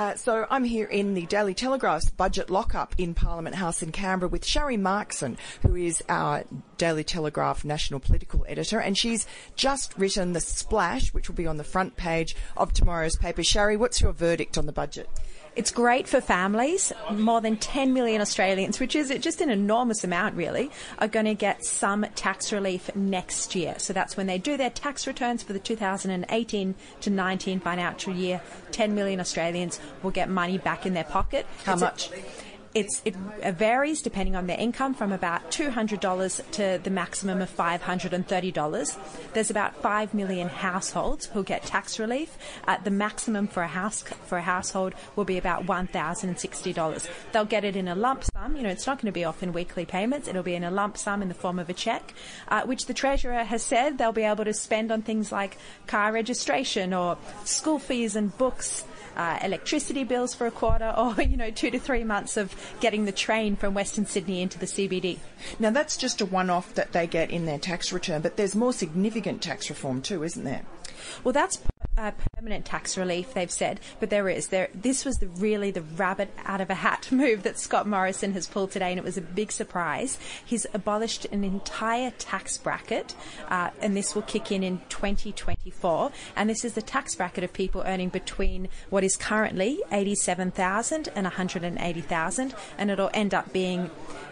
[0.00, 4.30] Uh, so I'm here in the Daily Telegraph's budget lockup in Parliament House in Canberra
[4.30, 6.44] with Sherry Markson, who is our
[6.78, 9.26] Daily Telegraph national political editor, and she's
[9.56, 13.42] just written the splash, which will be on the front page of tomorrow's paper.
[13.42, 15.06] Sherry, what's your verdict on the budget?
[15.56, 16.92] It's great for families.
[17.12, 21.34] More than 10 million Australians, which is just an enormous amount, really, are going to
[21.34, 23.74] get some tax relief next year.
[23.78, 28.40] So that's when they do their tax returns for the 2018 to 19 financial year.
[28.70, 31.46] 10 million Australians will get money back in their pocket.
[31.64, 32.10] How it's much?
[32.12, 32.22] A,
[32.72, 39.32] it's, it varies depending on their income from about $200 to the maximum of $530.
[39.32, 42.36] There's about 5 million households who get tax relief.
[42.68, 47.08] Uh, the maximum for a house for a household will be about $1,060.
[47.32, 48.56] They'll get it in a lump sum.
[48.56, 50.28] You know, it's not going to be off in weekly payments.
[50.28, 52.14] It'll be in a lump sum in the form of a cheque,
[52.48, 56.12] uh, which the Treasurer has said they'll be able to spend on things like car
[56.12, 58.84] registration or school fees and books
[59.16, 63.04] uh, electricity bills for a quarter or, you know, two to three months of getting
[63.04, 65.18] the train from Western Sydney into the CBD.
[65.58, 68.54] Now, that's just a one off that they get in their tax return, but there's
[68.54, 70.62] more significant tax reform too, isn't there?
[71.24, 71.58] Well, that's
[72.00, 74.48] uh, permanent tax relief, they've said, but there is.
[74.48, 78.32] There, this was the, really the rabbit out of a hat move that Scott Morrison
[78.32, 80.18] has pulled today, and it was a big surprise.
[80.44, 83.14] He's abolished an entire tax bracket,
[83.48, 86.10] uh, and this will kick in in 2024.
[86.36, 91.24] And this is the tax bracket of people earning between what is currently 87,000 and
[91.24, 93.90] 180,000, and it'll end up being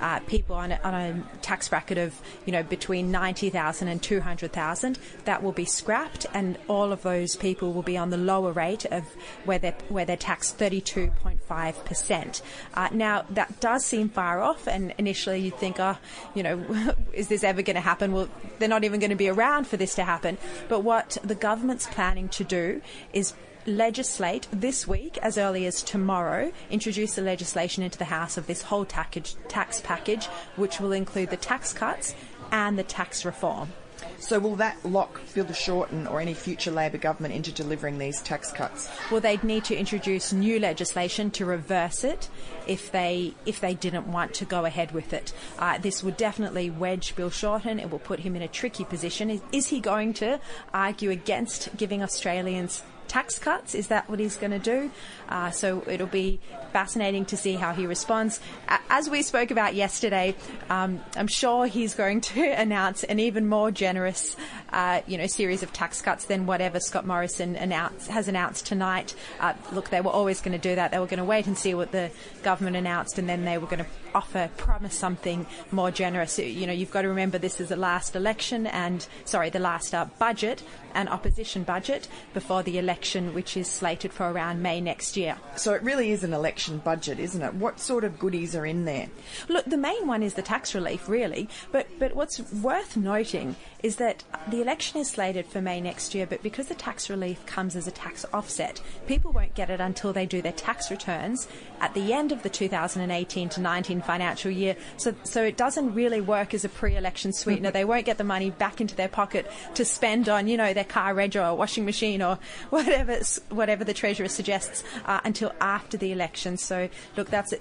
[0.00, 4.98] uh, people on a, on a, tax bracket of you know between 90,000 and 200,000
[5.24, 8.84] that will be scrapped and all of those people will be on the lower rate
[8.86, 9.04] of
[9.44, 12.42] where they're, where they're taxed 32.5%.
[12.74, 15.96] Uh, now that does seem far off and initially you'd think oh
[16.34, 18.28] you know is this ever going to happen well
[18.58, 21.86] they're not even going to be around for this to happen but what the government's
[21.86, 22.80] planning to do
[23.12, 23.34] is
[23.66, 28.62] legislate this week, as early as tomorrow, introduce the legislation into the House of this
[28.62, 32.14] whole tax package, which will include the tax cuts
[32.50, 33.72] and the tax reform.
[34.18, 38.52] So will that lock Bill Shorten or any future Labor government into delivering these tax
[38.52, 38.88] cuts?
[39.10, 42.28] Well, they'd need to introduce new legislation to reverse it
[42.66, 45.32] if they if they didn't want to go ahead with it.
[45.58, 47.80] Uh, this would definitely wedge Bill Shorten.
[47.80, 49.30] It will put him in a tricky position.
[49.30, 50.40] Is, is he going to
[50.72, 53.74] argue against giving Australians tax cuts.
[53.74, 54.88] Is that what he's going to do?
[55.28, 56.38] Uh, so it'll be
[56.72, 58.40] fascinating to see how he responds.
[58.88, 60.36] As we spoke about yesterday,
[60.68, 64.36] um, I'm sure he's going to announce an even more generous,
[64.72, 69.14] uh, you know, series of tax cuts than whatever Scott Morrison announce, has announced tonight.
[69.40, 70.92] Uh, look, they were always going to do that.
[70.92, 72.12] They were going to wait and see what the
[72.44, 76.38] government announced, and then they were going to offer, promise something more generous.
[76.38, 79.94] You know, you've got to remember this is the last election and, sorry, the last
[79.94, 80.62] uh, budget
[80.94, 82.99] and opposition budget before the election,
[83.34, 85.36] which is slated for around May next year.
[85.56, 87.54] So it really is an election budget, isn't it?
[87.54, 89.08] What sort of goodies are in there?
[89.48, 91.48] Look, the main one is the tax relief, really.
[91.72, 96.26] But but what's worth noting is that the election is slated for May next year,
[96.26, 100.12] but because the tax relief comes as a tax offset, people won't get it until
[100.12, 101.48] they do their tax returns
[101.80, 104.76] at the end of the 2018 to 19 financial year.
[104.96, 107.70] So, so it doesn't really work as a pre-election sweetener.
[107.70, 110.84] they won't get the money back into their pocket to spend on, you know, their
[110.84, 112.38] car reg or washing machine or
[112.90, 116.56] whatever, whatever the treasurer suggests uh, until after the election.
[116.56, 117.54] So, look, that's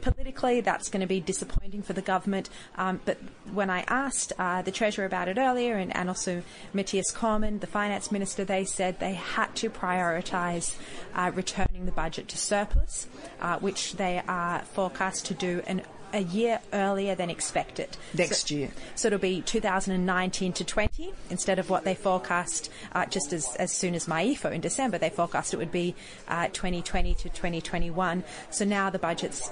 [0.00, 2.48] politically that's going to be disappointing for the government.
[2.76, 3.18] Um, but
[3.52, 7.66] when I asked uh, the treasurer about it earlier, and, and also Mathias Cormann, the
[7.66, 10.76] finance minister, they said they had to prioritise
[11.14, 13.06] uh, returning the budget to surplus,
[13.40, 17.96] uh, which they are forecast to do an a year earlier than expected.
[18.14, 18.70] Next so, year.
[18.94, 23.72] So it'll be 2019 to 20 instead of what they forecast uh, just as, as
[23.72, 24.98] soon as MYEFO in December.
[24.98, 25.94] They forecast it would be
[26.28, 28.24] uh, 2020 to 2021.
[28.50, 29.50] So now the budget's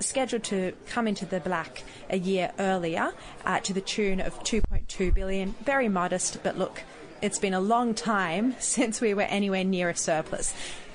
[0.00, 3.12] scheduled to come into the black a year earlier
[3.44, 5.54] uh, to the tune of 2.2 billion.
[5.64, 6.82] Very modest, but look,
[7.20, 10.54] it's been a long time since we were anywhere near a surplus.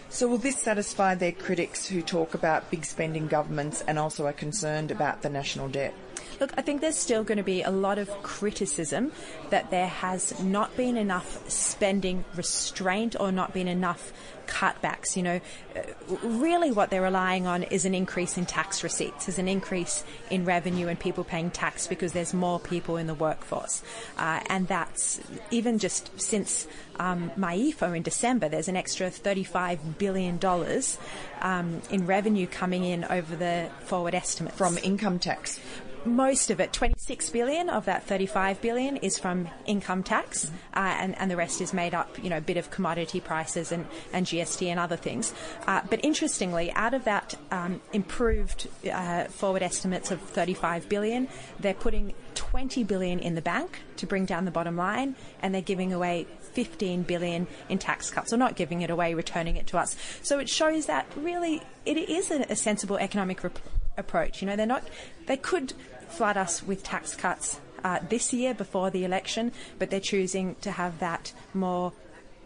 [0.09, 4.33] So will this satisfy their critics who talk about big spending governments and also are
[4.33, 5.93] concerned about the national debt?
[6.39, 9.11] Look, I think there's still going to be a lot of criticism
[9.49, 14.13] that there has not been enough spending restraint or not been enough
[14.47, 15.15] cutbacks.
[15.15, 15.41] You know,
[15.75, 15.81] uh,
[16.23, 20.45] really what they're relying on is an increase in tax receipts, is an increase in
[20.45, 23.83] revenue and people paying tax because there's more people in the workforce.
[24.17, 25.19] Uh, and that's
[25.51, 26.67] even just since
[26.99, 30.39] um, MYEFO in December, there's an extra $35 billion
[31.41, 34.57] um, in revenue coming in over the forward estimates.
[34.57, 35.59] From income tax?
[36.07, 41.17] Most of it, 26 billion of that 35 billion, is from income tax, uh, and,
[41.17, 44.25] and the rest is made up, you know, a bit of commodity prices and, and
[44.25, 45.33] GST and other things.
[45.65, 51.27] Uh, but interestingly, out of that um, improved uh, forward estimates of 35 billion,
[51.59, 55.61] they're putting 20 billion in the bank to bring down the bottom line, and they're
[55.61, 59.77] giving away 15 billion in tax cuts, or not giving it away, returning it to
[59.77, 59.95] us.
[60.21, 63.59] So it shows that really it is a, a sensible economic rep-
[63.97, 64.41] approach.
[64.41, 64.83] You know, they're not,
[65.25, 65.73] they could
[66.09, 70.71] flood us with tax cuts uh, this year before the election, but they're choosing to
[70.71, 71.93] have that more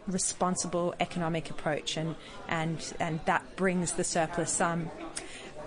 [0.08, 2.16] responsible economic approach, and
[2.48, 4.90] and and that brings the surplus um,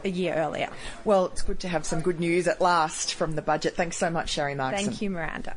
[0.05, 0.69] a year earlier.
[1.05, 3.77] Well, it's good to have some good news at last from the budget.
[3.77, 4.77] Thanks so much, Sherry Markson.
[4.77, 5.57] Thank you, Miranda.